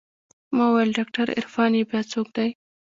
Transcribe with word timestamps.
ما 0.55 0.63
وويل 0.69 0.89
ډاکتر 0.97 1.25
عرفان 1.37 1.71
يې 1.77 1.83
بيا 1.89 2.01
څوک 2.11 2.27
دى. 2.35 2.49